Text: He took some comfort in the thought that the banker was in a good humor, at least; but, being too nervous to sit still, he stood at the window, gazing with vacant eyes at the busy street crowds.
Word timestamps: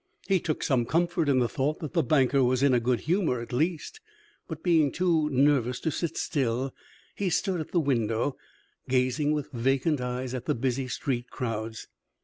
He 0.27 0.39
took 0.39 0.63
some 0.63 0.87
comfort 0.87 1.29
in 1.29 1.37
the 1.37 1.47
thought 1.47 1.77
that 1.79 1.93
the 1.93 2.01
banker 2.01 2.43
was 2.43 2.63
in 2.63 2.73
a 2.73 2.79
good 2.79 3.01
humor, 3.01 3.39
at 3.39 3.53
least; 3.53 4.01
but, 4.47 4.63
being 4.63 4.91
too 4.91 5.29
nervous 5.29 5.79
to 5.81 5.91
sit 5.91 6.17
still, 6.17 6.73
he 7.13 7.29
stood 7.29 7.59
at 7.59 7.69
the 7.71 7.79
window, 7.79 8.35
gazing 8.89 9.31
with 9.31 9.51
vacant 9.51 10.01
eyes 10.01 10.33
at 10.33 10.45
the 10.47 10.55
busy 10.55 10.87
street 10.87 11.29
crowds. 11.29 11.87